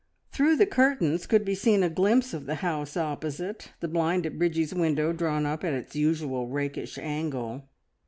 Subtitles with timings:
[0.31, 4.39] Through the curtains could be seen a glimpse of the house opposite, the blind at
[4.39, 7.69] Bridgie's window drawn up at its usual rakish angle.